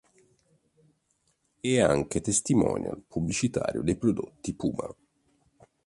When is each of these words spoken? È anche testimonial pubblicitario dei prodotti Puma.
È 1.59 1.79
anche 1.79 2.21
testimonial 2.21 3.03
pubblicitario 3.07 3.83
dei 3.83 3.97
prodotti 3.97 4.55
Puma. 4.55 4.91